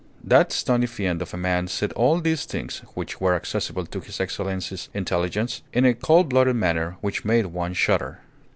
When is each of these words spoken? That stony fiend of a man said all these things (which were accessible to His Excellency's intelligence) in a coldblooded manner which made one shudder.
That 0.23 0.51
stony 0.51 0.87
fiend 0.87 1.21
of 1.21 1.31
a 1.31 1.37
man 1.37 1.67
said 1.67 1.91
all 1.93 2.19
these 2.19 2.45
things 2.45 2.79
(which 2.95 3.21
were 3.21 3.35
accessible 3.35 3.85
to 3.85 3.99
His 3.99 4.19
Excellency's 4.19 4.89
intelligence) 4.95 5.61
in 5.73 5.85
a 5.85 5.93
coldblooded 5.93 6.55
manner 6.55 6.97
which 7.01 7.23
made 7.23 7.45
one 7.45 7.73
shudder. 7.75 8.19